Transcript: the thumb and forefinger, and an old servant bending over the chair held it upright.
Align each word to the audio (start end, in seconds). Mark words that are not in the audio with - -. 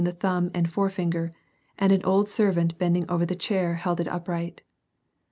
the 0.03 0.11
thumb 0.13 0.49
and 0.55 0.67
forefinger, 0.67 1.31
and 1.77 1.93
an 1.93 2.03
old 2.03 2.27
servant 2.27 2.75
bending 2.79 3.07
over 3.07 3.23
the 3.23 3.35
chair 3.35 3.75
held 3.75 3.99
it 3.99 4.07
upright. 4.07 4.63